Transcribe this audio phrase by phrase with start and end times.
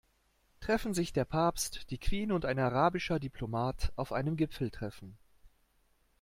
[0.61, 5.15] Treffen sich der Papst, die Queen und ein arabischer Diplomat auf einem Gipfeltreffen.